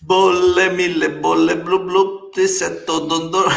Bolle, 0.00 0.70
mille 0.70 1.10
bolle 1.10 1.58
blu 1.58 1.82
blu, 1.82 2.30
ti 2.30 2.46
sento 2.46 3.00
dondor. 3.00 3.52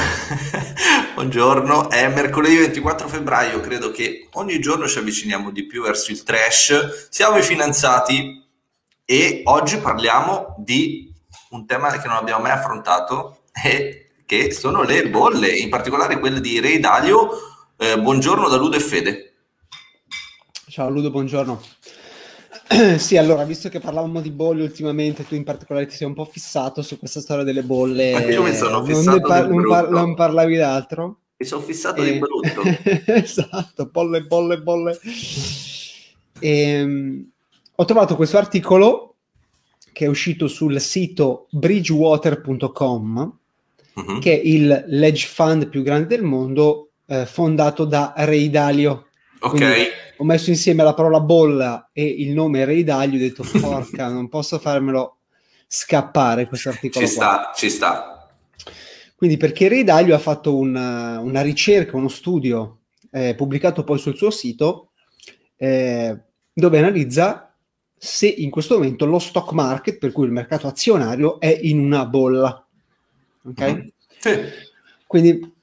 Buongiorno, 1.14 1.92
è 1.92 2.08
mercoledì 2.08 2.58
24 2.58 3.08
febbraio, 3.08 3.60
credo 3.60 3.92
che 3.92 4.28
ogni 4.34 4.60
giorno 4.60 4.88
ci 4.88 4.98
avviciniamo 4.98 5.52
di 5.52 5.68
più 5.68 5.84
verso 5.84 6.12
il 6.12 6.24
trash. 6.24 7.10
Siamo 7.12 7.38
i 7.38 7.44
finanziati 7.44 8.44
e 9.06 9.44
oggi 9.46 9.78
parliamo 9.78 10.56
di 10.58 11.14
un 11.52 11.68
tema 11.68 11.90
che 12.00 12.08
non 12.08 12.18
abbiamo 12.18 12.42
mai 12.42 12.52
affrontato 12.52 13.44
e 13.64 14.10
che 14.26 14.52
sono 14.52 14.82
le 14.82 15.10
bolle, 15.10 15.48
in 15.48 15.70
particolare 15.70 16.20
quelle 16.20 16.42
di 16.42 16.60
Ray 16.60 16.80
Dalio. 16.80 17.30
Eh, 17.78 18.00
buongiorno 18.00 18.48
da 18.48 18.58
Ludo 18.58 18.78
e 18.78 18.80
Fede. 18.80 19.34
Ciao 20.68 20.90
Ludo, 20.90 21.12
buongiorno. 21.12 21.62
sì, 22.98 23.18
allora, 23.18 23.44
visto 23.44 23.70
che 23.70 23.80
parlavamo 23.80 24.22
di 24.22 24.32
bolle 24.32 24.64
ultimamente, 24.64 25.28
tu 25.28 25.36
in 25.36 25.44
particolare 25.44 25.88
ti 25.88 25.96
sei 25.96 26.08
un 26.08 26.14
po' 26.14 26.26
fissato 26.26 26.82
su 26.82 26.98
questa 26.98 27.20
storia 27.20 27.44
delle 27.44 27.64
bolle. 27.64 28.14
Ma 28.14 28.22
io 28.22 28.44
mi 28.44 28.54
sono 28.56 28.84
fissato 28.86 29.18
non, 29.18 29.28
par- 29.28 29.50
non, 29.50 29.68
par- 29.68 29.90
non 29.90 30.16
parlavi 30.16 30.56
d'altro? 30.56 31.18
Mi 31.38 31.46
sono 31.46 31.62
fissato 31.62 32.02
e... 32.02 32.14
di 32.14 32.20
brutto. 32.20 32.62
esatto, 33.12 33.90
bolle, 33.92 34.22
bolle, 34.22 34.62
bolle. 34.62 35.00
E, 36.40 36.50
ehm, 36.50 37.30
ho 37.76 37.86
trovato 37.86 38.16
questo 38.16 38.38
articolo 38.38 39.16
che 39.92 40.06
è 40.06 40.08
uscito 40.08 40.48
sul 40.48 40.80
sito 40.80 41.48
bridgewater.com, 41.50 43.38
uh-huh. 43.94 44.20
che 44.20 44.32
è 44.32 44.42
il 44.42 44.86
ledge 44.88 45.28
fund 45.28 45.68
più 45.68 45.82
grande 45.84 46.08
del 46.08 46.24
mondo, 46.24 46.92
eh, 47.08 47.26
fondato 47.26 47.84
da 47.84 48.14
Ray 48.16 48.50
Dalio. 48.50 49.08
Ok. 49.40 49.58
Quindi, 49.58 49.88
ho 50.22 50.24
messo 50.24 50.52
insieme 50.52 50.84
la 50.84 50.94
parola 50.94 51.20
bolla 51.20 51.90
e 51.92 52.06
il 52.06 52.30
nome 52.30 52.64
Ray 52.64 52.84
Dalio, 52.84 53.18
ho 53.18 53.20
detto 53.20 53.44
porca, 53.60 54.08
non 54.08 54.30
posso 54.30 54.60
farmelo 54.60 55.18
scappare 55.66 56.46
questo 56.46 56.70
articolo. 56.70 57.04
Ci 57.04 57.12
sta, 57.12 57.52
ci 57.56 57.70
sta. 57.72 58.30
Quindi 59.16 59.38
perché 59.38 59.68
Ray 59.68 59.84
Dalio 59.84 60.14
ha 60.14 60.20
fatto 60.20 60.56
una, 60.56 61.20
una 61.20 61.42
ricerca, 61.42 61.98
uno 61.98 62.08
studio 62.08 62.82
eh, 63.10 63.34
pubblicato 63.34 63.84
poi 63.84 63.98
sul 63.98 64.16
suo 64.16 64.30
sito 64.30 64.92
eh, 65.58 66.16
dove 66.54 66.78
analizza 66.78 67.52
se 67.98 68.28
in 68.28 68.52
questo 68.52 68.76
momento 68.76 69.08
lo 69.08 69.18
stock 69.18 69.52
market, 69.54 69.98
per 69.98 70.12
cui 70.12 70.26
il 70.26 70.32
mercato 70.32 70.68
azionario, 70.68 71.40
è 71.40 71.60
in 71.64 71.80
una 71.80 72.06
bolla. 72.06 72.64
Ok? 73.44 73.62
Mm-hmm. 73.62 73.88
Sì. 74.20 74.40
Quindi 75.08 75.54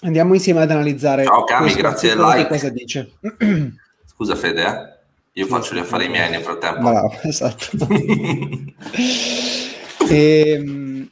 andiamo 0.00 0.34
insieme 0.34 0.62
ad 0.62 0.70
analizzare 0.72 1.24
Ciao 1.24 1.44
Cami, 1.44 1.72
grazie 1.74 2.16
like. 2.16 2.48
cosa 2.48 2.70
dice. 2.70 3.12
Scusa 4.20 4.36
Fede, 4.36 4.62
eh? 4.66 5.40
io 5.40 5.46
faccio 5.46 5.74
gli 5.74 5.78
affari 5.78 6.06
miei 6.10 6.28
nel 6.28 6.42
frattempo. 6.42 6.80
Bravo, 6.80 7.10
esatto. 7.24 7.70
e, 10.10 10.50
ehm, 10.52 11.10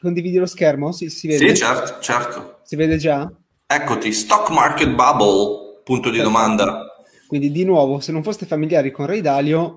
condividi 0.00 0.38
lo 0.38 0.46
schermo? 0.46 0.90
Si, 0.92 1.10
si 1.10 1.26
vede? 1.26 1.50
Sì, 1.50 1.54
certo, 1.54 2.00
certo. 2.00 2.60
Si 2.62 2.76
vede 2.76 2.96
già? 2.96 3.30
Eccoti, 3.66 4.10
stock 4.10 4.48
market 4.48 4.88
bubble, 4.88 5.82
punto 5.84 6.08
di 6.08 6.16
Perfetto. 6.16 6.22
domanda. 6.22 7.04
Quindi 7.26 7.52
di 7.52 7.64
nuovo, 7.66 8.00
se 8.00 8.10
non 8.10 8.22
foste 8.22 8.46
familiari 8.46 8.90
con 8.90 9.04
Ray 9.04 9.20
Dalio, 9.20 9.74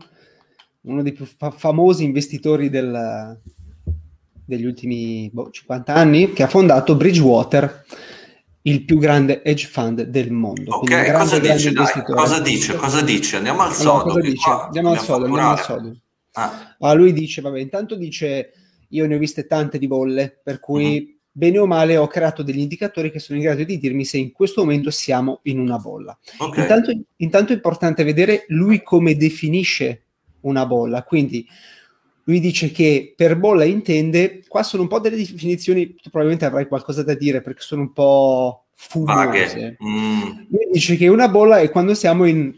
uno 0.84 1.03
dei 1.03 1.12
più 1.12 1.25
fa- 1.25 1.52
famosi 1.52 2.06
investitori 2.06 2.70
del, 2.70 3.42
degli 4.45 4.66
ultimi 4.66 5.30
boh, 5.34 5.50
50 5.50 5.94
anni, 5.94 6.31
che 6.31 6.44
ha 6.44 6.48
fondato 6.48 6.95
Bridgewater, 6.95 7.84
il 8.67 8.83
più 8.83 8.97
grande 8.97 9.41
hedge 9.43 9.65
fund 9.65 10.01
del 10.03 10.31
mondo. 10.31 10.75
Ok, 10.75 10.89
grande, 10.89 11.17
cosa, 11.17 11.39
dice, 11.39 11.71
dai, 11.71 12.03
cosa 12.03 12.39
dice? 12.41 12.75
Cosa 12.75 13.01
dice? 13.01 13.37
Andiamo 13.37 13.61
al 13.61 13.73
sodo. 13.73 14.03
Allora, 14.03 14.21
dice? 14.21 14.49
Andiamo 14.49 14.91
al 14.91 14.99
sodo, 14.99 15.25
andiamo 15.25 15.49
al 15.49 15.59
sodo. 15.61 15.97
Ah. 16.33 16.75
ah. 16.77 16.93
lui 16.93 17.13
dice, 17.13 17.41
vabbè, 17.41 17.59
intanto 17.59 17.95
dice, 17.95 18.51
io 18.89 19.07
ne 19.07 19.15
ho 19.15 19.17
viste 19.17 19.47
tante 19.47 19.77
di 19.77 19.88
bolle, 19.88 20.39
per 20.43 20.59
cui 20.59 20.83
mm-hmm. 20.83 21.15
bene 21.31 21.59
o 21.59 21.65
male 21.65 21.95
ho 21.95 22.07
creato 22.07 22.43
degli 22.43 22.59
indicatori 22.59 23.09
che 23.09 23.19
sono 23.19 23.38
in 23.38 23.45
grado 23.45 23.63
di 23.63 23.77
dirmi 23.77 24.03
se 24.03 24.17
in 24.17 24.33
questo 24.33 24.61
momento 24.61 24.91
siamo 24.91 25.39
in 25.44 25.59
una 25.59 25.77
bolla. 25.77 26.17
Okay. 26.38 26.61
Intanto, 26.61 26.91
intanto 27.17 27.53
è 27.53 27.56
importante 27.56 28.03
vedere 28.03 28.44
lui 28.50 28.83
come 28.83 29.16
definisce 29.16 30.03
una 30.41 30.66
bolla, 30.66 31.03
quindi 31.03 31.47
lui 32.27 32.39
dice 32.41 32.71
che 32.71 33.13
per 33.15 33.38
bolla 33.38 33.63
intende, 33.63 34.43
qua 34.47 34.61
sono 34.61 34.83
un 34.83 34.89
po' 34.89 34.99
delle 34.99 35.15
definizioni, 35.15 35.95
tu 35.95 36.09
probabilmente 36.09 36.45
avrai 36.45 36.67
qualcosa 36.67 37.01
da 37.01 37.13
dire 37.13 37.41
perché 37.41 37.61
sono 37.61 37.81
un 37.81 37.93
po' 37.93 38.65
fumose. 38.73 39.77
Mm. 39.81 40.21
Lui 40.49 40.69
dice 40.73 40.97
che 40.97 41.07
una 41.07 41.29
bolla 41.29 41.59
è 41.59 41.69
quando 41.69 41.93
siamo 41.93 42.25
in 42.25 42.53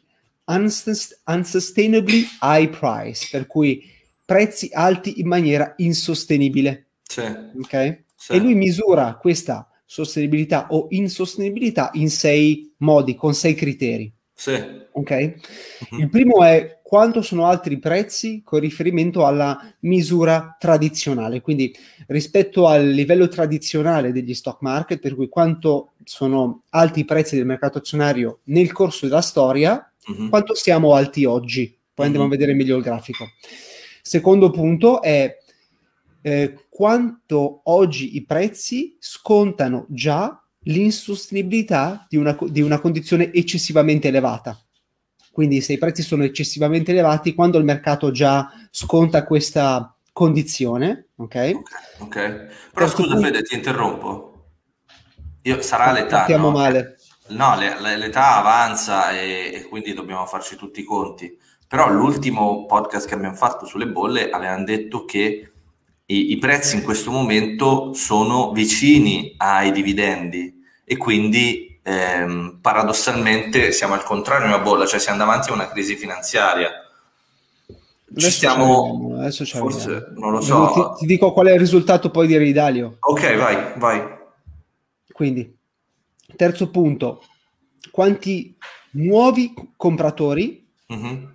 unsus- 0.45 1.21
unsustainably 1.23 2.25
high 2.41 2.69
price, 2.69 3.27
per 3.29 3.45
cui 3.45 3.87
prezzi 4.25 4.69
alti 4.71 5.19
in 5.19 5.27
maniera 5.27 5.73
insostenibile. 5.77 6.87
Sì. 7.03 7.21
Ok? 7.21 8.03
Sì. 8.15 8.33
E 8.33 8.39
lui 8.39 8.55
misura 8.55 9.17
questa 9.21 9.69
sostenibilità 9.85 10.67
o 10.71 10.87
insostenibilità 10.89 11.91
in 11.93 12.09
sei 12.09 12.73
modi, 12.77 13.13
con 13.13 13.35
sei 13.35 13.53
criteri. 13.53 14.11
Sì. 14.33 14.53
Ok? 14.93 15.33
Uh-huh. 15.91 15.99
Il 15.99 16.09
primo 16.09 16.43
è 16.43 16.78
quanto 16.89 17.21
sono 17.21 17.45
alti 17.45 17.71
i 17.71 17.77
prezzi 17.77 18.41
con 18.43 18.59
riferimento 18.61 19.23
alla 19.27 19.75
misura 19.81 20.55
tradizionale, 20.57 21.39
quindi 21.39 21.71
rispetto 22.07 22.65
al 22.65 22.83
livello 22.87 23.27
tradizionale 23.27 24.11
degli 24.11 24.33
stock 24.33 24.63
market, 24.63 24.99
per 24.99 25.13
cui 25.13 25.29
quanto 25.29 25.91
sono 26.03 26.63
alti 26.69 27.01
i 27.01 27.05
prezzi 27.05 27.35
del 27.35 27.45
mercato 27.45 27.77
azionario 27.77 28.39
nel 28.45 28.71
corso 28.71 29.05
della 29.05 29.21
storia, 29.21 29.87
uh-huh. 30.03 30.29
quanto 30.29 30.55
siamo 30.55 30.95
alti 30.95 31.25
oggi. 31.25 31.67
Poi 31.67 31.77
uh-huh. 31.93 32.03
andiamo 32.05 32.25
a 32.25 32.29
vedere 32.29 32.55
meglio 32.55 32.77
il 32.77 32.81
grafico. 32.81 33.27
Secondo 34.01 34.49
punto 34.49 35.03
è 35.03 35.37
eh, 36.23 36.55
quanto 36.69 37.61
oggi 37.65 38.15
i 38.15 38.25
prezzi 38.25 38.97
scontano 38.97 39.85
già 39.89 40.43
l'insostenibilità 40.61 42.07
di 42.09 42.17
una, 42.17 42.35
di 42.47 42.61
una 42.61 42.79
condizione 42.79 43.31
eccessivamente 43.31 44.07
elevata. 44.07 44.59
Quindi 45.39 45.61
se 45.61 45.71
i 45.71 45.77
prezzi 45.77 46.01
sono 46.01 46.25
eccessivamente 46.25 46.91
elevati, 46.91 47.33
quando 47.33 47.57
il 47.57 47.63
mercato 47.63 48.11
già 48.11 48.51
sconta 48.71 49.23
questa 49.23 49.95
condizione, 50.11 51.11
ok? 51.15 51.51
Ok, 51.53 51.71
okay. 51.99 52.47
però 52.73 52.89
scusa 52.89 53.13
punto... 53.13 53.25
Fede, 53.25 53.43
ti 53.43 53.55
interrompo. 53.55 54.47
Io, 55.43 55.61
sarà 55.61 55.93
l'età, 55.93 56.27
no? 56.35 56.51
male. 56.51 56.97
No, 57.27 57.55
l'età 57.57 58.35
avanza 58.35 59.11
e, 59.11 59.51
e, 59.53 59.63
quindi 59.69 59.93
dobbiamo 59.93 60.25
farci 60.25 60.57
tutti 60.57 60.81
i 60.81 60.83
conti. 60.83 61.39
Però 61.65 61.89
l'ultimo 61.89 62.65
podcast 62.65 63.07
che 63.07 63.13
abbiamo 63.13 63.35
fatto 63.35 63.65
sulle 63.65 63.87
bolle 63.87 64.31
avevano 64.31 64.65
detto 64.65 65.05
che 65.05 65.53
i, 66.05 66.31
i 66.33 66.37
prezzi 66.37 66.75
in 66.75 66.83
questo 66.83 67.11
momento 67.11 67.93
sono 67.93 68.51
vicini 68.51 69.35
ai 69.37 69.71
dividendi 69.71 70.61
e 70.83 70.97
quindi 70.97 71.68
ehm, 71.89 72.59
paradossalmente 72.61 73.71
siamo 73.71 73.95
al 73.95 74.03
contrario 74.03 74.47
di 74.47 74.53
una 74.53 74.61
bolla, 74.61 74.85
cioè 74.85 74.99
siamo 74.99 75.17
davanti 75.17 75.49
a 75.49 75.53
una 75.53 75.69
crisi 75.69 75.95
finanziaria. 75.95 76.71
Ci 78.15 78.31
stiamo, 78.31 79.15
adesso 79.17 79.45
forse, 79.45 80.11
non 80.15 80.31
lo 80.31 80.41
so. 80.41 80.71
Ti, 80.73 80.99
ti, 81.01 81.05
dico 81.05 81.31
qual 81.31 81.47
è 81.47 81.53
il 81.53 81.59
risultato 81.59 82.09
poi 82.09 82.27
di 82.27 82.37
Ridalio. 82.37 82.97
Ok, 82.99 83.35
vai, 83.35 83.73
vai. 83.77 84.17
Quindi, 85.11 85.55
terzo 86.35 86.69
punto, 86.69 87.23
quanti 87.91 88.57
nuovi 88.91 89.53
compratori 89.75 90.67
uh-huh. 90.87 91.29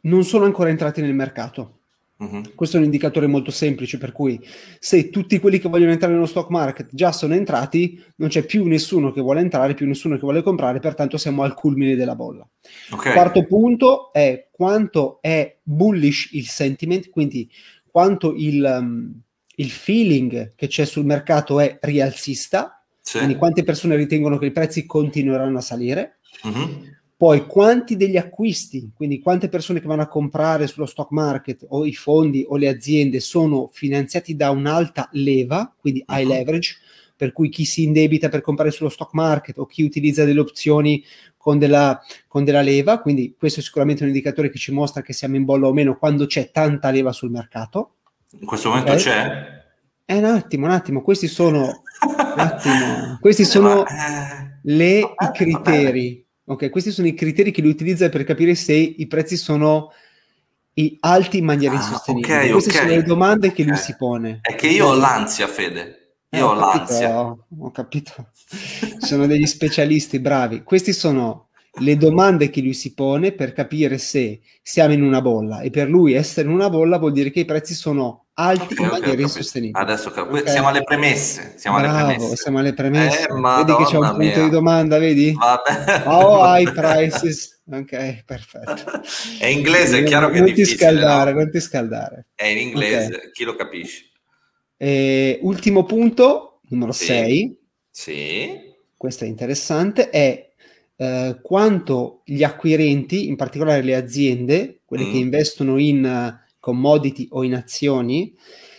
non 0.00 0.24
sono 0.24 0.46
ancora 0.46 0.70
entrati 0.70 1.00
nel 1.00 1.14
mercato? 1.14 1.79
Uh-huh. 2.20 2.42
Questo 2.54 2.76
è 2.76 2.78
un 2.78 2.84
indicatore 2.84 3.26
molto 3.26 3.50
semplice, 3.50 3.96
per 3.96 4.12
cui 4.12 4.38
se 4.78 5.08
tutti 5.08 5.38
quelli 5.38 5.58
che 5.58 5.70
vogliono 5.70 5.92
entrare 5.92 6.12
nello 6.12 6.26
stock 6.26 6.50
market 6.50 6.88
già 6.92 7.12
sono 7.12 7.32
entrati, 7.34 7.98
non 8.16 8.28
c'è 8.28 8.44
più 8.44 8.66
nessuno 8.66 9.10
che 9.10 9.22
vuole 9.22 9.40
entrare, 9.40 9.72
più 9.72 9.86
nessuno 9.86 10.16
che 10.16 10.20
vuole 10.20 10.42
comprare, 10.42 10.80
pertanto 10.80 11.16
siamo 11.16 11.42
al 11.42 11.54
culmine 11.54 11.96
della 11.96 12.14
bolla. 12.14 12.46
Okay. 12.90 13.14
Quarto 13.14 13.46
punto 13.46 14.12
è 14.12 14.48
quanto 14.50 15.18
è 15.22 15.58
bullish 15.62 16.28
il 16.32 16.46
sentiment, 16.46 17.08
quindi 17.08 17.50
quanto 17.90 18.34
il, 18.36 18.62
um, 18.62 19.18
il 19.56 19.70
feeling 19.70 20.54
che 20.54 20.66
c'è 20.66 20.84
sul 20.84 21.06
mercato 21.06 21.58
è 21.58 21.78
rialzista, 21.80 22.84
sì. 23.00 23.16
quindi 23.16 23.36
quante 23.36 23.64
persone 23.64 23.96
ritengono 23.96 24.36
che 24.36 24.46
i 24.46 24.52
prezzi 24.52 24.84
continueranno 24.84 25.56
a 25.56 25.62
salire. 25.62 26.18
Uh-huh 26.42 26.98
poi 27.20 27.44
quanti 27.44 27.98
degli 27.98 28.16
acquisti, 28.16 28.92
quindi 28.94 29.20
quante 29.20 29.50
persone 29.50 29.78
che 29.78 29.86
vanno 29.86 30.00
a 30.00 30.08
comprare 30.08 30.66
sullo 30.66 30.86
stock 30.86 31.10
market 31.10 31.66
o 31.68 31.84
i 31.84 31.92
fondi 31.92 32.46
o 32.48 32.56
le 32.56 32.66
aziende 32.66 33.20
sono 33.20 33.68
finanziati 33.70 34.34
da 34.34 34.48
un'alta 34.48 35.06
leva, 35.12 35.70
quindi 35.78 36.02
high 36.08 36.24
uh-huh. 36.24 36.32
leverage, 36.32 36.78
per 37.14 37.34
cui 37.34 37.50
chi 37.50 37.66
si 37.66 37.82
indebita 37.82 38.30
per 38.30 38.40
comprare 38.40 38.70
sullo 38.70 38.88
stock 38.88 39.12
market 39.12 39.58
o 39.58 39.66
chi 39.66 39.82
utilizza 39.82 40.24
delle 40.24 40.40
opzioni 40.40 41.04
con 41.36 41.58
della, 41.58 42.00
con 42.26 42.42
della 42.44 42.62
leva, 42.62 43.00
quindi 43.00 43.34
questo 43.38 43.60
è 43.60 43.62
sicuramente 43.62 44.02
un 44.02 44.08
indicatore 44.08 44.48
che 44.48 44.58
ci 44.58 44.72
mostra 44.72 45.02
che 45.02 45.12
siamo 45.12 45.36
in 45.36 45.44
bolla 45.44 45.66
o 45.66 45.74
meno 45.74 45.98
quando 45.98 46.24
c'è 46.24 46.50
tanta 46.50 46.88
leva 46.88 47.12
sul 47.12 47.30
mercato. 47.30 47.96
In 48.38 48.46
questo 48.46 48.70
momento 48.70 48.92
okay. 48.92 49.02
c'è? 49.02 49.62
Eh, 50.06 50.16
un 50.16 50.24
attimo, 50.24 50.64
un 50.64 50.72
attimo, 50.72 51.02
questi 51.02 51.28
sono, 51.28 51.82
attimo, 52.36 53.18
questi 53.20 53.44
sono 53.44 53.86
eh, 53.86 54.58
le, 54.62 55.00
i 55.00 55.30
criteri 55.34 56.28
Ok, 56.50 56.68
questi 56.70 56.90
sono 56.90 57.06
i 57.06 57.14
criteri 57.14 57.52
che 57.52 57.60
lui 57.62 57.70
utilizza 57.70 58.08
per 58.08 58.24
capire 58.24 58.54
se 58.54 58.74
i 58.74 59.06
prezzi 59.06 59.36
sono 59.36 59.90
alti 61.00 61.38
in 61.38 61.44
maniera 61.44 61.74
Ah, 61.74 61.76
insostenibile. 61.76 62.46
ok, 62.46 62.50
Queste 62.50 62.70
ok, 62.70 62.76
sono 62.76 62.88
le 62.88 63.02
domande 63.02 63.52
che 63.52 63.62
lui 63.62 63.76
ok. 63.76 63.78
si 63.78 63.96
pone. 63.96 64.38
È 64.42 64.54
che 64.54 64.68
io 64.68 64.86
ho 64.88 64.94
l'ansia, 64.94 65.46
Fede. 65.46 66.16
Eh, 66.28 66.38
Io 66.38 66.46
ho 66.48 66.54
ho 66.54 66.54
l'ansia. 66.54 67.08
capito, 67.08 67.46
ho 67.58 67.70
capito. 67.70 68.30
Sono 68.98 69.26
degli 69.26 69.46
specialisti 69.46 70.20
bravi. 70.20 70.62
Queste 70.62 70.92
sono 70.92 71.48
le 71.80 71.96
domande 71.96 72.50
che 72.50 72.60
lui 72.60 72.74
si 72.74 72.94
pone 72.94 73.32
per 73.32 73.52
capire 73.52 73.98
se 73.98 74.40
siamo 74.62 74.92
in 74.92 75.02
una 75.02 75.20
bolla 75.22 75.60
e 75.60 75.70
per 75.70 75.88
lui 75.88 76.12
essere 76.14 76.48
in 76.48 76.54
una 76.54 76.68
bolla 76.68 76.98
vuol 76.98 77.12
dire 77.12 77.30
che 77.30 77.40
i 77.40 77.44
prezzi 77.44 77.74
sono 77.74 78.26
alti 78.40 78.72
Ok, 78.74 78.78
in 78.80 78.86
maniera 78.86 79.00
capito. 79.06 79.22
insostenibile. 79.22 79.78
Adesso 79.82 80.10
cap- 80.10 80.32
Ok. 80.32 80.48
siamo 80.48 80.68
alle 80.68 80.82
premesse. 80.82 81.54
Siamo 81.56 81.76
alle 81.76 81.88
Bravo, 81.88 82.06
premesse. 82.06 82.36
siamo 82.36 82.58
alle 82.58 82.74
premesse. 82.74 83.20
Eh, 83.28 83.32
vedi 83.34 83.74
che 83.76 83.84
c'è 83.84 83.96
un 83.96 84.06
punto 84.08 84.16
mia. 84.18 84.42
di 84.44 84.50
domanda, 84.50 84.98
vedi? 84.98 85.32
Vabbè. 85.32 86.02
Oh, 86.06 86.42
high 86.56 86.72
prices. 86.72 87.60
Ok, 87.72 88.24
perfetto. 88.24 89.02
È 89.38 89.46
inglese, 89.46 89.96
è 89.98 90.00
Non- 90.00 90.08
chiaro 90.08 90.28
che 90.30 90.36
è 90.36 90.40
non 90.40 90.48
ti 90.48 90.54
difficile. 90.54 90.90
scaldare, 90.90 91.32
no? 91.32 91.38
non 91.38 91.50
ti 91.50 91.60
scaldare. 91.60 92.26
È 92.34 92.44
in 92.46 92.58
inglese, 92.58 93.30
chi 93.32 93.44
lo 93.44 93.54
capisce? 93.54 94.04
E 94.76 95.38
ultimo 95.42 95.84
punto, 95.84 96.60
numero 96.68 96.92
Sì. 96.92 97.04
6. 97.04 97.58
Sì. 97.90 98.68
questo 98.96 99.24
è 99.24 99.28
interessante, 99.28 100.10
è 100.10 100.48
eh, 100.96 101.38
quanto 101.42 102.20
gli 102.24 102.42
acquirenti, 102.42 103.26
in 103.28 103.36
particolare 103.36 103.82
le 103.82 103.94
aziende, 103.96 104.80
quelle 104.84 105.04
Mm. 105.06 105.10
che 105.12 105.16
investono 105.18 105.78
in 105.78 106.04
eh, 106.04 106.39
commodity 106.60 107.26
o 107.30 107.42
in 107.42 107.54
azioni, 107.54 108.36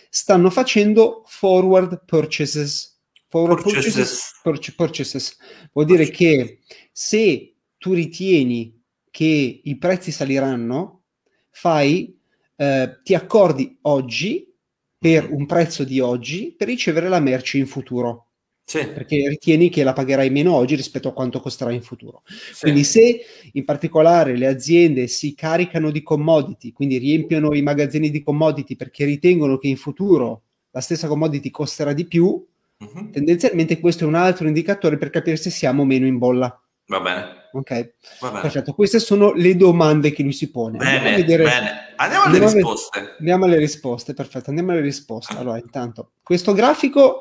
stanno 0.08 0.48
facendo 0.50 1.22
forward 1.26 2.04
purchases. 2.06 2.90
Forward 3.28 3.62
Purchases. 3.62 3.92
purchases, 3.94 4.40
purch- 4.42 4.74
purchases. 4.74 5.36
vuol 5.72 5.86
dire 5.86 6.08
che 6.10 6.60
se 6.92 7.54
tu 7.78 7.92
ritieni 7.94 8.78
che 9.10 9.60
i 9.64 9.76
prezzi 9.78 10.10
saliranno, 10.12 11.04
fai, 11.50 12.18
eh, 12.56 13.00
ti 13.02 13.14
accordi 13.14 13.78
oggi 13.82 14.50
per 14.98 15.28
Mm. 15.28 15.32
un 15.34 15.46
prezzo 15.46 15.82
di 15.84 15.98
oggi 15.98 16.54
per 16.56 16.68
ricevere 16.68 17.08
la 17.08 17.20
merce 17.20 17.58
in 17.58 17.66
futuro 17.66 18.31
Sì. 18.64 18.86
perché 18.88 19.28
ritieni 19.28 19.68
che 19.68 19.82
la 19.82 19.92
pagherai 19.92 20.30
meno 20.30 20.54
oggi 20.54 20.76
rispetto 20.76 21.08
a 21.08 21.12
quanto 21.12 21.40
costerà 21.40 21.72
in 21.72 21.82
futuro. 21.82 22.22
sì. 22.26 22.60
Quindi 22.62 22.84
se 22.84 23.20
in 23.52 23.64
particolare 23.64 24.36
le 24.36 24.46
aziende 24.46 25.08
si 25.08 25.34
caricano 25.34 25.90
di 25.90 26.02
commodity, 26.02 26.72
quindi 26.72 26.96
riempiono 26.98 27.52
i 27.54 27.62
magazzini 27.62 28.10
di 28.10 28.22
commodity 28.22 28.76
perché 28.76 29.04
ritengono 29.04 29.58
che 29.58 29.68
in 29.68 29.76
futuro 29.76 30.42
la 30.70 30.80
stessa 30.80 31.08
commodity 31.08 31.50
costerà 31.50 31.92
di 31.92 32.06
più, 32.06 32.44
Mhm. 32.78 33.10
tendenzialmente 33.12 33.78
questo 33.78 34.04
è 34.04 34.06
un 34.06 34.14
altro 34.14 34.46
indicatore 34.48 34.96
per 34.96 35.10
capire 35.10 35.36
se 35.36 35.50
siamo 35.50 35.84
meno 35.84 36.06
in 36.06 36.18
bolla. 36.18 36.56
Va 36.86 37.00
bene. 37.00 37.40
Ok, 37.52 37.94
Va 38.20 38.28
bene. 38.28 38.40
perfetto. 38.40 38.72
Queste 38.72 38.98
sono 38.98 39.32
le 39.34 39.54
domande 39.56 40.10
che 40.12 40.22
lui 40.22 40.32
si 40.32 40.50
pone. 40.50 40.78
Andiamo 40.78 40.98
a 40.98 41.02
Bene, 41.10 41.16
vedere- 41.16 41.44
bene. 41.44 41.70
Andiamo 41.96 42.24
alle 42.24 42.36
andiamo 42.38 42.54
risposte. 42.54 43.14
Andiamo 43.18 43.44
alle 43.44 43.58
risposte, 43.58 44.14
perfetto, 44.14 44.48
andiamo 44.48 44.72
alle 44.72 44.80
risposte. 44.80 45.36
Allora, 45.36 45.58
intanto, 45.58 46.12
questo 46.22 46.54
grafico 46.54 47.20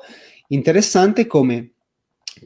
interessante 0.54 1.28
come 1.28 1.72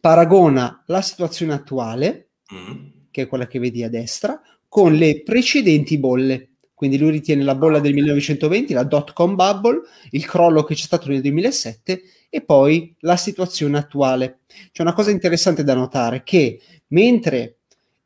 paragona 0.02 0.84
la 0.88 1.02
situazione 1.02 1.54
attuale, 1.54 2.22
Mm. 2.54 2.86
che 3.10 3.24
è 3.24 3.28
quella 3.28 3.48
che 3.48 3.58
vedi 3.60 3.82
a 3.84 3.90
destra, 3.90 4.40
con 4.68 4.94
le 4.94 5.24
precedenti 5.24 5.98
bolle. 5.98 6.50
Quindi 6.76 6.98
lui 7.00 7.10
ritiene 7.12 7.42
la 7.44 7.56
bolla 7.56 7.80
del 7.80 7.94
1920, 7.94 8.74
la 8.74 8.84
dot 8.84 9.14
com 9.14 9.34
bubble, 9.36 9.82
il 10.12 10.26
crollo 10.26 10.64
che 10.64 10.76
c'è 10.76 10.84
stato 10.84 11.08
nel 11.10 11.22
2007 11.22 12.02
e 12.30 12.42
poi 12.42 12.94
la 13.00 13.16
situazione 13.16 13.78
attuale. 13.78 14.40
C'è 14.72 14.82
una 14.84 14.94
cosa 14.94 15.10
interessante 15.10 15.64
da 15.64 15.74
notare 15.74 16.22
che 16.24 16.60
mentre 16.90 17.60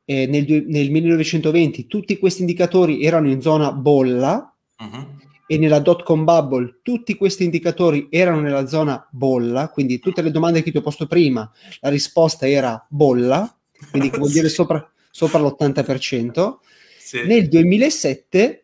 eh, 0.05 0.25
nel, 0.27 0.45
nel 0.67 0.89
1920 0.91 1.87
tutti 1.87 2.17
questi 2.17 2.41
indicatori 2.41 3.03
erano 3.03 3.29
in 3.29 3.41
zona 3.41 3.71
bolla, 3.73 4.53
Mhm. 4.77 5.17
E 5.51 5.57
nella 5.57 5.79
dot 5.79 6.03
com 6.03 6.23
bubble 6.25 6.77
tutti 6.83 7.15
questi 7.17 7.43
indicatori 7.43 8.05
erano 8.11 8.39
nella 8.39 8.67
zona 8.67 9.07
bolla, 9.09 9.69
quindi 9.69 9.97
tutte 9.97 10.21
le 10.21 10.29
domande 10.29 10.61
che 10.61 10.69
ti 10.69 10.77
ho 10.77 10.81
posto 10.81 11.07
prima, 11.07 11.51
la 11.79 11.89
risposta 11.89 12.47
era 12.47 12.85
bolla, 12.87 13.51
quindi 13.89 14.11
che 14.11 14.19
vuol 14.19 14.29
dire 14.29 14.47
Sì. 14.49 14.53
sopra, 14.53 14.87
sopra 15.09 15.39
l'80%. 15.39 16.57
Sì. 16.99 17.23
Nel 17.25 17.47
2007, 17.47 18.63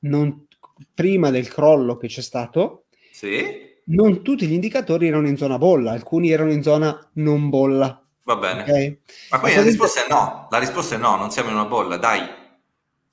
non- 0.00 0.46
prima 0.94 1.28
del 1.28 1.48
crollo 1.48 1.98
che 1.98 2.06
c'è 2.08 2.22
stato, 2.22 2.84
Sì. 3.12 3.44
non 3.88 4.22
tutti 4.22 4.46
gli 4.46 4.52
indicatori 4.54 5.08
erano 5.08 5.28
in 5.28 5.36
zona 5.36 5.58
bolla, 5.58 5.90
alcuni 5.92 6.30
erano 6.30 6.50
in 6.50 6.62
zona 6.62 7.10
non 7.14 7.50
bolla. 7.50 8.02
Va 8.24 8.36
bene. 8.36 8.62
ok? 8.62 8.96
Ma 9.32 9.40
quindi 9.40 9.58
La 9.58 9.64
risposta 9.64 10.04
è 10.04 10.08
no. 10.08 10.46
La 10.50 10.58
risposta 10.58 10.94
è 10.94 10.98
no, 10.98 11.16
non 11.16 11.30
siamo 11.30 11.50
in 11.50 11.56
una 11.56 11.66
bolla, 11.66 11.98
dai. 11.98 12.20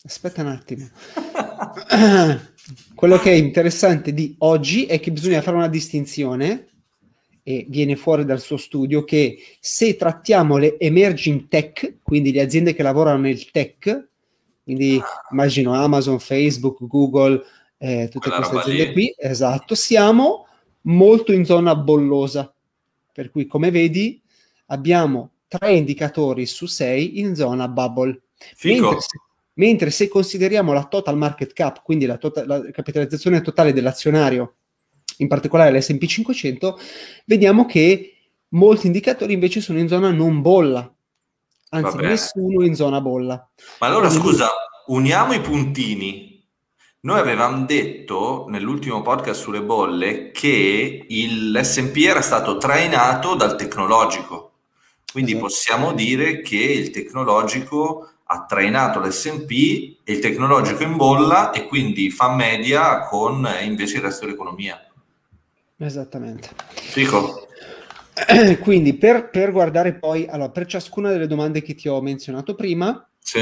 Aspetta 0.04 0.42
un 0.42 0.48
attimo. 0.48 0.88
Quello 2.96 3.18
che 3.18 3.32
è 3.32 3.36
interessante 3.36 4.14
di 4.14 4.36
oggi 4.40 4.86
è 4.86 5.00
che 5.00 5.12
bisogna 5.12 5.42
fare 5.42 5.58
una 5.58 5.68
distinzione 5.68 6.68
e 7.44 7.66
viene 7.70 7.96
fuori 7.96 8.26
dal 8.26 8.40
suo 8.40 8.58
studio 8.58 9.04
che 9.04 9.40
se 9.60 9.96
trattiamo 9.96 10.58
le 10.58 10.78
emerging 10.78 11.48
tech, 11.48 12.00
quindi 12.04 12.32
le 12.32 12.42
aziende 12.42 12.74
che 12.74 12.84
lavorano 12.84 13.22
nel 13.22 13.50
tech, 13.52 14.10
quindi 14.64 15.02
immagino 15.32 15.74
Amazon, 15.74 16.20
Facebook, 16.20 16.86
Google, 16.86 17.42
eh, 17.78 18.10
tutte 18.12 18.30
Quella 18.30 18.48
queste 18.48 18.70
aziende 18.70 18.86
lì. 18.86 18.94
qui, 18.94 19.14
esatto, 19.18 19.74
siamo 19.74 20.48
molto 20.82 21.32
in 21.32 21.46
zona 21.46 21.76
bollosa. 21.76 22.54
Per 23.12 23.32
cui, 23.32 23.48
come 23.48 23.72
vedi, 23.72 24.22
abbiamo 24.68 25.32
tre 25.48 25.74
indicatori 25.74 26.46
su 26.46 26.66
sei 26.68 27.20
in 27.20 27.36
zona 27.36 27.68
bubble. 27.68 28.22
Figo. 28.56 28.90
Mentre 28.90 29.02
se, 29.02 29.18
mentre 29.60 29.92
se 29.92 30.08
consideriamo 30.08 30.74
la 30.74 30.86
total 30.86 31.18
market 31.18 31.54
cap, 31.54 31.84
quindi 31.84 32.06
la, 32.06 32.18
tota- 32.18 32.46
la 32.46 32.62
capitalizzazione 32.72 33.42
totale 33.42 33.74
dell'azionario, 33.74 34.56
in 35.18 35.28
particolare 35.28 35.78
l'S&P 35.78 36.06
500, 36.06 36.80
vediamo 37.26 37.66
che 37.66 38.16
molti 38.50 38.88
indicatori 38.88 39.34
invece 39.34 39.60
sono 39.60 39.78
in 39.80 39.90
zona 39.90 40.12
non 40.12 40.42
bolla, 40.42 40.92
anzi 41.72 41.98
nessuno 41.98 42.64
in 42.64 42.74
zona 42.74 43.02
bolla. 43.02 43.50
Ma 43.80 43.88
allora 43.88 44.08
Quindi- 44.08 44.28
scusa, 44.28 44.50
uniamo 44.88 45.34
i 45.34 45.42
puntini. 45.42 46.28
Noi 47.02 47.20
avevamo 47.20 47.66
detto 47.66 48.46
nell'ultimo 48.50 49.02
podcast 49.02 49.42
sulle 49.42 49.62
bolle 49.62 50.32
che 50.32 51.06
l'S&P 51.08 51.98
era 51.98 52.22
stato 52.22 52.58
trainato 52.58 53.36
dal 53.36 53.56
tecnologico. 53.58 54.52
Quindi 55.12 55.32
Esatto. 55.32 55.48
possiamo 55.48 55.94
dire 55.94 56.42
che 56.42 56.58
il 56.58 56.92
tecnologico 56.92 58.10
ha 58.32 58.46
trainato 58.46 59.00
l'S&P 59.00 59.98
e 60.04 60.14
il 60.14 60.20
tecnologico 60.20 60.84
in 60.84 60.98
bolla 60.98 61.50
e 61.50 61.66
quindi 61.66 62.12
fa 62.12 62.36
media 62.36 63.00
con 63.02 63.44
eh, 63.46 63.66
invece 63.66 63.98
il 63.98 64.04
resto 64.04 64.26
dell'economia. 64.26 64.80
Esattamente. 65.78 66.50
Fico? 66.74 67.48
Quindi 68.60 68.96
per, 68.96 69.30
per 69.30 69.52
guardare 69.52 69.94
poi, 69.94 70.28
allora, 70.28 70.50
per 70.50 70.66
ciascuna 70.66 71.10
delle 71.10 71.26
domande 71.26 71.62
che 71.62 71.74
ti 71.74 71.88
ho 71.88 72.02
menzionato 72.02 72.54
prima, 72.54 73.08
Sì? 73.18 73.42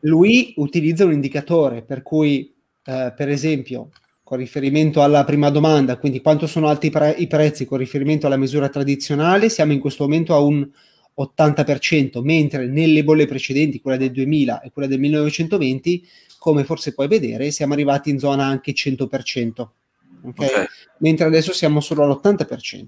lui 0.00 0.52
utilizza 0.58 1.04
un 1.04 1.12
indicatore 1.12 1.82
per 1.82 2.02
cui, 2.02 2.54
eh, 2.84 3.12
per 3.16 3.30
esempio, 3.30 3.88
con 4.22 4.38
riferimento 4.38 5.02
alla 5.02 5.24
prima 5.24 5.48
domanda, 5.50 5.96
quindi 5.96 6.20
quanto 6.20 6.46
sono 6.46 6.68
alti 6.68 6.88
i, 6.88 6.90
pre- 6.90 7.16
i 7.18 7.26
prezzi 7.26 7.64
con 7.64 7.78
riferimento 7.78 8.26
alla 8.26 8.36
misura 8.36 8.68
tradizionale, 8.68 9.48
siamo 9.48 9.72
in 9.72 9.80
questo 9.80 10.04
momento 10.04 10.34
a 10.34 10.40
un 10.40 10.68
80%, 11.18 12.22
mentre 12.22 12.66
nelle 12.66 13.02
bolle 13.02 13.26
precedenti, 13.26 13.80
quella 13.80 13.96
del 13.96 14.12
2000 14.12 14.60
e 14.60 14.70
quella 14.70 14.88
del 14.88 15.00
1920, 15.00 16.08
come 16.38 16.64
forse 16.64 16.94
puoi 16.94 17.08
vedere, 17.08 17.50
siamo 17.50 17.72
arrivati 17.72 18.10
in 18.10 18.18
zona 18.18 18.44
anche 18.44 18.72
100%. 18.72 19.50
ok? 19.56 19.70
Ok. 20.22 20.66
mentre 20.98 21.26
adesso 21.26 21.52
siamo 21.52 21.80
solo 21.80 22.04
all'80%. 22.04 22.84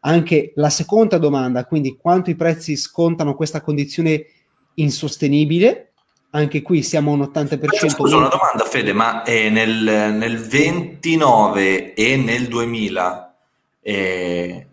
Anche 0.00 0.52
la 0.56 0.70
seconda 0.70 1.18
domanda, 1.18 1.64
quindi 1.64 1.96
quanto 1.96 2.30
i 2.30 2.36
prezzi 2.36 2.76
scontano 2.76 3.34
questa 3.34 3.60
condizione 3.60 4.26
insostenibile, 4.74 5.92
anche 6.30 6.62
qui 6.62 6.82
siamo 6.82 7.12
a 7.12 7.14
un 7.14 7.20
80%. 7.22 7.88
Scusa, 7.88 8.16
una 8.16 8.28
domanda 8.28 8.64
Fede, 8.64 8.92
ma 8.92 9.22
eh, 9.22 9.48
nel, 9.48 10.14
nel 10.14 10.38
29 10.38 11.94
e 11.94 12.16
nel 12.16 12.46
2000 12.46 13.36
eh, 13.80 14.66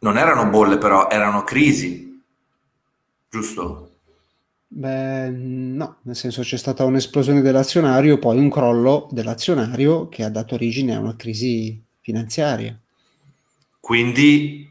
non 0.00 0.16
erano 0.16 0.48
bolle 0.48 0.78
però, 0.78 1.08
erano 1.08 1.44
crisi, 1.44 2.22
giusto? 3.28 3.86
Beh, 4.72 5.30
no, 5.30 5.96
nel 6.02 6.14
senso 6.14 6.42
c'è 6.42 6.56
stata 6.56 6.84
un'esplosione 6.84 7.40
dell'azionario, 7.40 8.18
poi 8.18 8.38
un 8.38 8.50
crollo 8.50 9.08
dell'azionario 9.10 10.08
che 10.08 10.22
ha 10.22 10.28
dato 10.28 10.54
origine 10.54 10.94
a 10.94 11.00
una 11.00 11.16
crisi 11.16 11.82
finanziaria. 12.00 12.78
Quindi 13.80 14.70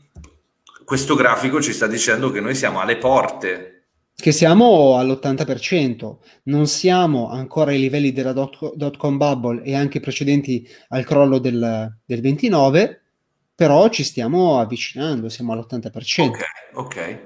questo 0.86 1.16
grafico 1.16 1.62
ci 1.62 1.74
sta 1.74 1.86
dicendo 1.86 2.32
che 2.32 2.40
noi 2.40 2.56
siamo 2.56 2.80
alle 2.80 2.98
porte. 2.98 3.84
Che 4.16 4.32
siamo 4.32 4.98
all'80%, 4.98 6.18
non 6.44 6.68
siamo 6.68 7.30
ancora 7.30 7.72
ai 7.72 7.80
livelli 7.80 8.12
della 8.12 8.34
dot, 8.34 8.76
dot 8.76 8.98
com 8.98 9.18
bubble 9.18 9.64
e 9.64 9.76
anche 9.76 10.00
precedenti 10.00 10.68
al 10.90 11.06
crollo 11.06 11.40
del, 11.40 11.94
del 12.06 12.22
29, 12.22 13.02
però 13.60 13.90
ci 13.90 14.06
stiamo 14.06 14.58
avvicinando, 14.58 15.28
siamo 15.28 15.52
all'80%. 15.52 16.22
Ok, 16.22 16.40
ok. 16.76 17.20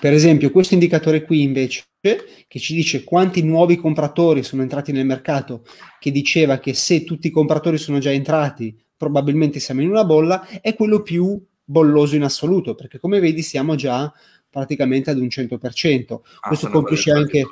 Per 0.00 0.12
esempio, 0.12 0.52
questo 0.52 0.74
indicatore 0.74 1.24
qui 1.24 1.42
invece, 1.42 1.86
che 1.98 2.60
ci 2.60 2.72
dice 2.72 3.02
quanti 3.02 3.42
nuovi 3.42 3.74
compratori 3.74 4.44
sono 4.44 4.62
entrati 4.62 4.92
nel 4.92 5.06
mercato, 5.06 5.64
che 5.98 6.12
diceva 6.12 6.60
che 6.60 6.72
se 6.72 7.02
tutti 7.02 7.26
i 7.26 7.30
compratori 7.30 7.78
sono 7.78 7.98
già 7.98 8.12
entrati, 8.12 8.80
probabilmente 8.96 9.58
siamo 9.58 9.80
in 9.80 9.90
una 9.90 10.04
bolla, 10.04 10.46
è 10.60 10.76
quello 10.76 11.02
più 11.02 11.44
bolloso 11.64 12.14
in 12.14 12.22
assoluto, 12.22 12.76
perché 12.76 13.00
come 13.00 13.18
vedi 13.18 13.42
siamo 13.42 13.74
già 13.74 14.12
praticamente 14.48 15.10
ad 15.10 15.18
un 15.18 15.26
100%. 15.26 16.12
Ah, 16.12 16.46
questo, 16.46 16.68
complice 16.68 17.10
anche, 17.10 17.42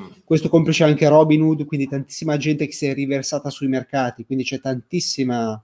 mm. 0.00 0.06
questo 0.24 0.48
complice 0.48 0.84
anche 0.84 1.06
Robinhood, 1.06 1.66
quindi 1.66 1.86
tantissima 1.86 2.38
gente 2.38 2.64
che 2.64 2.72
si 2.72 2.86
è 2.86 2.94
riversata 2.94 3.50
sui 3.50 3.68
mercati, 3.68 4.24
quindi 4.24 4.44
c'è 4.44 4.58
tantissima, 4.58 5.62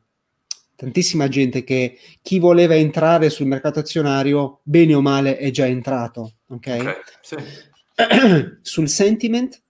tantissima 0.80 1.28
gente 1.28 1.62
che 1.62 1.98
chi 2.22 2.38
voleva 2.38 2.74
entrare 2.74 3.28
sul 3.28 3.46
mercato 3.46 3.80
azionario, 3.80 4.60
bene 4.62 4.94
o 4.94 5.02
male, 5.02 5.36
è 5.36 5.50
già 5.50 5.66
entrato. 5.66 6.36
Okay? 6.46 6.80
okay 6.80 6.94
sì. 7.20 7.36
Sul 8.62 8.88
sentiment, 8.88 9.60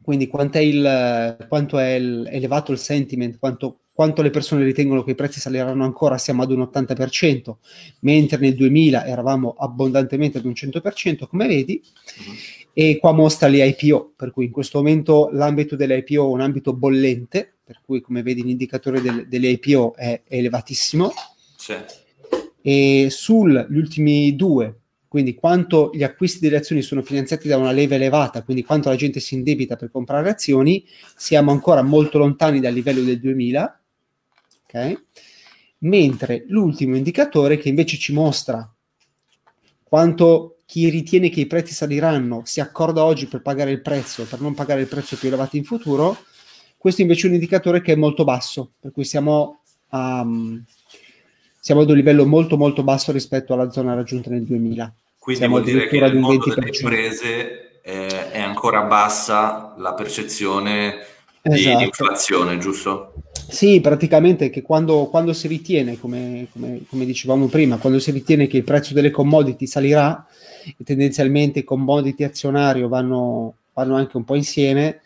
quindi 0.00 0.28
quanto 0.28 0.56
è, 0.56 0.62
il, 0.62 1.44
quanto 1.46 1.78
è 1.78 1.90
il, 1.90 2.26
elevato 2.30 2.72
il 2.72 2.78
sentiment, 2.78 3.38
quanto 3.38 3.80
quanto 4.00 4.22
le 4.22 4.30
persone 4.30 4.64
ritengono 4.64 5.02
che 5.02 5.10
i 5.10 5.14
prezzi 5.14 5.40
saliranno 5.40 5.84
ancora, 5.84 6.16
siamo 6.16 6.42
ad 6.42 6.50
un 6.50 6.60
80%, 6.60 7.56
mentre 8.00 8.38
nel 8.38 8.54
2000 8.54 9.04
eravamo 9.04 9.54
abbondantemente 9.58 10.38
ad 10.38 10.46
un 10.46 10.52
100%, 10.52 11.26
come 11.28 11.46
vedi, 11.46 11.82
mm-hmm. 12.22 12.36
E 12.72 12.98
qua 12.98 13.12
mostra 13.12 13.48
le 13.48 13.66
IPO, 13.66 14.12
per 14.16 14.30
cui 14.30 14.46
in 14.46 14.50
questo 14.50 14.78
momento 14.78 15.28
l'ambito 15.32 15.76
delle 15.76 15.98
IPO 15.98 16.14
è 16.14 16.32
un 16.32 16.40
ambito 16.40 16.72
bollente, 16.72 17.54
per 17.64 17.80
cui 17.84 18.00
come 18.00 18.22
vedi 18.22 18.42
l'indicatore 18.42 19.00
del, 19.00 19.26
delle 19.28 19.48
IPO 19.48 19.94
è, 19.94 20.22
elevatissimo. 20.26 21.12
Sì. 21.56 21.74
E 22.62 23.08
sugli 23.10 23.76
ultimi 23.76 24.34
due, 24.36 24.78
quindi 25.08 25.34
quanto 25.34 25.90
gli 25.92 26.02
acquisti 26.02 26.40
delle 26.40 26.58
azioni 26.58 26.82
sono 26.82 27.02
finanziati 27.02 27.48
da 27.48 27.56
una 27.56 27.72
leva 27.72 27.94
elevata, 27.94 28.42
quindi 28.42 28.62
quanto 28.62 28.88
la 28.88 28.96
gente 28.96 29.18
si 29.20 29.34
indebita 29.34 29.76
per 29.76 29.90
comprare 29.90 30.28
azioni, 30.30 30.84
siamo 31.16 31.50
ancora 31.50 31.82
molto 31.82 32.18
lontani 32.18 32.60
dal 32.60 32.72
livello 32.72 33.02
del 33.02 33.18
2000 33.18 33.80
ok? 34.70 35.02
Mentre 35.78 36.44
l'ultimo 36.48 36.96
indicatore 36.96 37.56
che 37.56 37.68
invece 37.68 37.96
ci 37.96 38.12
mostra 38.12 38.72
quanto 39.82 40.58
chi 40.70 40.88
ritiene 40.88 41.30
che 41.30 41.40
i 41.40 41.48
prezzi 41.48 41.74
saliranno 41.74 42.42
si 42.44 42.60
accorda 42.60 43.02
oggi 43.02 43.26
per 43.26 43.42
pagare 43.42 43.72
il 43.72 43.80
prezzo, 43.80 44.24
per 44.24 44.40
non 44.40 44.54
pagare 44.54 44.82
il 44.82 44.86
prezzo 44.86 45.16
più 45.16 45.26
elevato 45.26 45.56
in 45.56 45.64
futuro, 45.64 46.16
questo 46.78 47.00
invece 47.00 47.26
è 47.26 47.28
un 47.30 47.34
indicatore 47.34 47.80
che 47.80 47.94
è 47.94 47.96
molto 47.96 48.22
basso, 48.22 48.70
per 48.78 48.92
cui 48.92 49.02
siamo, 49.02 49.62
um, 49.88 50.62
siamo 51.58 51.80
ad 51.80 51.90
un 51.90 51.96
livello 51.96 52.24
molto 52.24 52.56
molto 52.56 52.84
basso 52.84 53.10
rispetto 53.10 53.52
alla 53.52 53.68
zona 53.72 53.94
raggiunta 53.94 54.30
nel 54.30 54.44
2000. 54.44 54.94
Quindi 55.18 55.40
siamo 55.40 55.58
vuol 55.58 55.66
dire 55.68 55.88
che 55.88 55.98
nel 55.98 56.16
mondo 56.16 56.46
20%. 56.46 56.54
delle 56.54 56.70
imprese 56.72 57.80
eh, 57.82 58.30
è 58.30 58.40
ancora 58.40 58.82
bassa 58.82 59.74
la 59.76 59.94
percezione 59.94 61.04
esatto. 61.42 61.78
di 61.78 61.82
inflazione, 61.82 62.58
giusto? 62.58 63.14
Sì, 63.50 63.80
praticamente 63.80 64.48
che 64.48 64.62
quando, 64.62 65.06
quando 65.06 65.32
si 65.32 65.48
ritiene, 65.48 65.98
come, 65.98 66.46
come, 66.52 66.82
come, 66.88 67.04
dicevamo 67.04 67.46
prima, 67.46 67.78
quando 67.78 67.98
si 67.98 68.10
ritiene 68.10 68.46
che 68.46 68.58
il 68.58 68.64
prezzo 68.64 68.94
delle 68.94 69.10
commodity 69.10 69.66
salirà, 69.66 70.24
e 70.64 70.84
tendenzialmente 70.84 71.60
i 71.60 71.64
commodity 71.64 72.22
azionario 72.24 72.88
vanno, 72.88 73.54
vanno 73.74 73.96
anche 73.96 74.16
un 74.16 74.24
po' 74.24 74.36
insieme, 74.36 75.00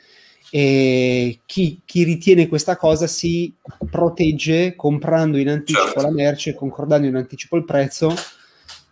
e 0.51 1.41
chi, 1.47 1.81
chi, 1.85 2.05
ritiene 2.05 2.47
questa 2.47 2.77
cosa 2.77 3.07
si 3.07 3.53
protegge 3.91 4.77
comprando 4.77 5.39
in 5.39 5.49
anticipo 5.49 5.87
certo. 5.87 6.03
la 6.03 6.11
merce, 6.13 6.55
concordando 6.55 7.07
in 7.07 7.17
anticipo 7.17 7.57
il 7.57 7.65
prezzo 7.65 8.15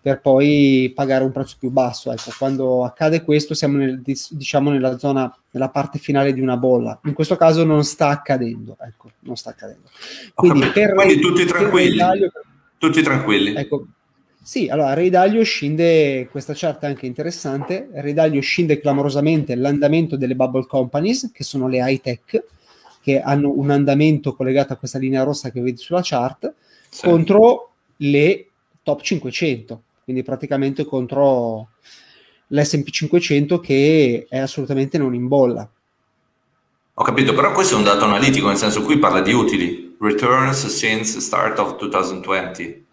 per 0.02 0.20
poi 0.20 0.90
pagare 0.92 1.22
un 1.22 1.30
prezzo 1.30 1.54
più 1.60 1.70
basso. 1.70 2.10
Ecco, 2.10 2.32
quando 2.36 2.84
accade 2.84 3.22
questo 3.22 3.54
siamo 3.54 3.78
nel, 3.78 4.02
diciamo 4.02 4.70
nella 4.70 4.98
zona, 4.98 5.32
nella 5.52 5.68
parte 5.68 6.00
finale 6.00 6.32
di 6.32 6.40
una 6.40 6.56
bolla. 6.56 6.98
In 7.04 7.12
questo 7.12 7.36
caso 7.36 7.62
non 7.62 7.84
sta 7.84 8.08
accadendo, 8.08 8.76
ecco, 8.80 9.12
non 9.20 9.36
sta 9.36 9.50
accadendo. 9.50 9.88
Quindi, 10.34 10.66
per, 10.70 10.94
Quindi 10.94 11.20
tutti 11.20 11.44
tranquilli. 11.44 11.96
Dalio, 11.96 12.32
tutti 12.78 13.00
tranquilli. 13.00 13.54
Ecco, 13.54 13.86
sì, 14.42 14.68
allora 14.68 14.92
Ray 14.92 15.08
Dalio 15.08 15.44
scende, 15.44 16.26
questa 16.28 16.52
chart 16.52 16.82
è 16.82 16.86
anche 16.86 17.06
interessante, 17.06 17.88
Ray 17.92 18.12
Dalio 18.12 18.40
scende 18.40 18.80
clamorosamente 18.80 19.54
l'andamento 19.54 20.16
delle 20.16 20.34
bubble 20.34 20.66
companies, 20.66 21.30
che 21.32 21.44
sono 21.44 21.68
le 21.68 21.78
high 21.78 22.00
tech, 22.00 22.42
che 23.00 23.20
hanno 23.20 23.52
un 23.56 23.70
andamento 23.70 24.34
collegato 24.34 24.72
a 24.72 24.76
questa 24.76 24.98
linea 24.98 25.22
rossa 25.22 25.52
che 25.52 25.60
vedi 25.60 25.76
sulla 25.76 26.00
chart, 26.02 26.52
sì. 26.88 27.06
contro 27.06 27.74
le 27.98 28.48
top 28.82 29.00
500 29.00 29.82
quindi 30.04 30.22
praticamente 30.22 30.84
contro 30.84 31.68
l'S&P 32.48 32.90
500 32.90 33.60
che 33.60 34.26
è 34.28 34.38
assolutamente 34.38 34.98
non 34.98 35.14
in 35.14 35.28
bolla. 35.28 35.68
Ho 36.94 37.02
capito, 37.04 37.32
però 37.32 37.52
questo 37.52 37.74
è 37.74 37.78
un 37.78 37.84
dato 37.84 38.04
analitico, 38.04 38.48
nel 38.48 38.58
senso 38.58 38.82
qui 38.82 38.98
parla 38.98 39.22
di 39.22 39.32
utili, 39.32 39.96
returns 39.98 40.66
since 40.66 41.20
start 41.20 41.58
of 41.58 41.76
2020, 41.76 42.86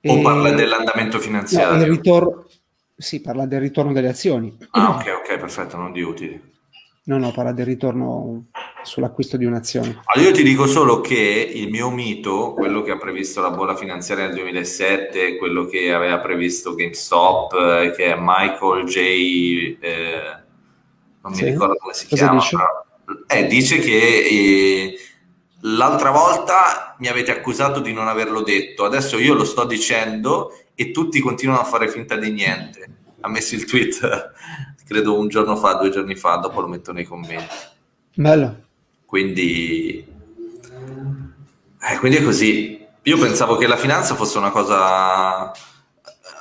e... 0.00 0.10
o 0.10 0.22
parla 0.22 0.52
dell'andamento 0.52 1.18
finanziario? 1.18 1.76
No, 1.76 1.84
ritor- 1.84 2.46
sì, 2.96 3.20
parla 3.20 3.44
del 3.46 3.60
ritorno 3.60 3.92
delle 3.92 4.08
azioni. 4.08 4.56
Ah, 4.70 4.90
ok, 4.90 5.06
ok, 5.18 5.38
perfetto, 5.38 5.76
non 5.76 5.92
di 5.92 6.00
utili. 6.00 6.52
No, 7.06 7.18
no, 7.18 7.32
parla 7.32 7.52
del 7.52 7.66
ritorno 7.66 8.46
sull'acquisto 8.82 9.36
di 9.36 9.44
un'azione. 9.44 10.00
Allora 10.04 10.30
io 10.30 10.34
ti 10.34 10.42
dico 10.42 10.66
solo 10.66 11.00
che 11.00 11.50
il 11.54 11.68
mio 11.68 11.90
mito, 11.90 12.52
quello 12.52 12.82
che 12.82 12.92
ha 12.92 12.96
previsto 12.96 13.42
la 13.42 13.50
bolla 13.50 13.76
finanziaria 13.76 14.26
nel 14.26 14.34
2007, 14.34 15.36
quello 15.36 15.66
che 15.66 15.92
aveva 15.92 16.18
previsto 16.20 16.74
GameStop, 16.74 17.52
eh, 17.52 17.92
che 17.94 18.12
è 18.12 18.16
Michael 18.18 18.84
J. 18.84 18.96
Eh, 19.80 20.42
non 21.22 21.34
sì. 21.34 21.44
mi 21.44 21.50
ricordo 21.50 21.76
come 21.76 21.92
si 21.92 22.08
Cosa 22.08 22.24
chiama, 22.24 22.40
dice? 22.40 22.56
Però, 22.56 23.24
eh, 23.26 23.46
dice 23.48 23.78
che 23.78 24.26
eh, 24.30 24.98
l'altra 25.60 26.10
volta 26.10 26.96
mi 27.00 27.08
avete 27.08 27.32
accusato 27.32 27.80
di 27.80 27.92
non 27.92 28.08
averlo 28.08 28.42
detto, 28.42 28.84
adesso 28.84 29.18
io 29.18 29.34
lo 29.34 29.44
sto 29.44 29.64
dicendo 29.64 30.52
e 30.74 30.90
tutti 30.90 31.20
continuano 31.20 31.60
a 31.60 31.64
fare 31.64 31.88
finta 31.88 32.16
di 32.16 32.30
niente. 32.30 32.88
Ha 33.20 33.28
messo 33.28 33.54
il 33.54 33.64
tweet, 33.64 34.32
credo 34.86 35.18
un 35.18 35.28
giorno 35.28 35.56
fa, 35.56 35.74
due 35.74 35.90
giorni 35.90 36.14
fa, 36.14 36.36
dopo 36.36 36.60
lo 36.60 36.68
metto 36.68 36.92
nei 36.92 37.04
commenti. 37.04 37.54
Bello. 38.14 38.62
Quindi, 39.04 40.06
eh, 41.80 41.98
quindi 41.98 42.18
è 42.18 42.22
così. 42.22 42.86
Io 43.02 43.18
pensavo 43.18 43.56
che 43.56 43.66
la 43.66 43.76
finanza 43.76 44.14
fosse 44.14 44.38
una 44.38 44.50
cosa 44.50 45.52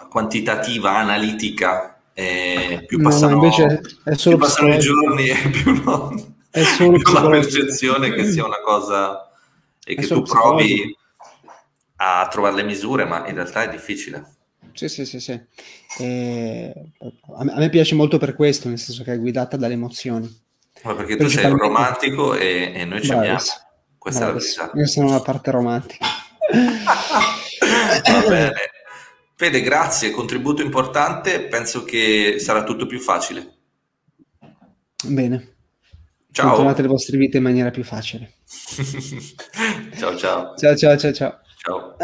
quantitativa, 0.10 0.96
analitica, 0.96 1.98
e 2.14 2.84
più 2.88 3.02
passano, 3.02 3.42
no, 3.42 3.50
più 3.50 4.38
passano 4.38 4.76
i 4.76 4.80
giorni 4.80 5.30
e 5.30 5.50
più, 5.50 5.82
non, 5.84 6.36
è 6.52 6.62
solo 6.64 6.98
più 7.02 7.12
la 7.12 7.28
percezione 7.28 8.14
che 8.14 8.24
sia 8.26 8.46
una 8.46 8.62
cosa 8.64 9.32
e 9.84 9.96
che 9.96 10.06
tu 10.06 10.22
provi 10.22 10.96
a 11.96 12.28
trovare 12.30 12.56
le 12.56 12.64
misure, 12.64 13.06
ma 13.06 13.28
in 13.28 13.34
realtà 13.34 13.64
è 13.64 13.70
difficile. 13.70 14.24
Sì, 14.74 14.90
sì, 14.90 15.06
sì, 15.06 15.20
sì. 15.20 15.40
Eh, 16.00 16.74
a 17.38 17.44
me 17.44 17.70
piace 17.70 17.96
molto 17.96 18.18
per 18.18 18.36
questo, 18.36 18.70
nel 18.70 18.80
senso 18.80 19.04
che 19.04 19.14
è 19.14 19.20
guidata 19.20 19.58
dalle 19.58 19.74
emozioni. 19.74 20.42
Ma 20.84 20.96
perché 20.96 21.16
tu 21.16 21.28
sei 21.28 21.50
un 21.50 21.58
romantico 21.58 22.36
e, 22.36 22.72
e 22.76 22.86
noi 22.86 23.02
ci 23.02 23.12
amiamo. 23.12 23.40
Questa 23.98 24.26
Bravis. 24.26 24.54
è 24.54 24.58
la 24.58 24.64
verità. 24.64 24.80
Io 24.80 24.88
sono 24.88 25.10
la 25.12 25.22
parte 25.22 25.52
romantica. 25.52 26.06
Va 28.12 28.28
bene. 28.28 28.54
Fede, 29.36 29.62
grazie, 29.62 30.12
contributo 30.12 30.62
importante. 30.62 31.42
Penso 31.48 31.84
che 31.84 32.36
sarà 32.40 32.64
tutto 32.64 32.86
più 32.86 33.00
facile. 33.00 33.58
Bene. 35.06 35.56
Ciao. 36.32 36.48
Continuate 36.48 36.82
le 36.82 36.88
vostre 36.88 37.18
vite 37.18 37.38
in 37.38 37.44
maniera 37.44 37.70
più 37.70 37.84
facile. 37.84 38.34
ciao 39.98 40.18
ciao. 40.18 40.56
Ciao 40.56 40.76
ciao 40.76 40.98
ciao 40.98 41.14
ciao. 41.14 41.40
Ciao. 41.62 41.96